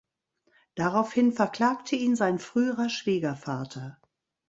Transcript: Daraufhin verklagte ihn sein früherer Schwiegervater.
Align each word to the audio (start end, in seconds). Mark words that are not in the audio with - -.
Daraufhin 0.73 1.31
verklagte 1.31 1.95
ihn 1.95 2.15
sein 2.15 2.39
früherer 2.39 2.89
Schwiegervater. 2.89 4.01